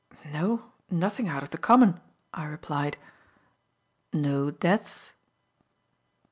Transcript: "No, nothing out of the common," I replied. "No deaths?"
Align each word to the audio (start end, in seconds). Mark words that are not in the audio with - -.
"No, 0.33 0.71
nothing 0.89 1.27
out 1.27 1.43
of 1.43 1.51
the 1.51 1.59
common," 1.59 2.01
I 2.33 2.45
replied. 2.45 2.97
"No 4.11 4.49
deaths?" 4.49 5.13